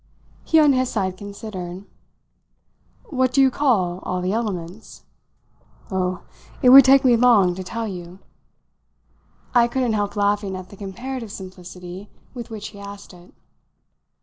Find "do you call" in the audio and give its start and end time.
3.31-3.99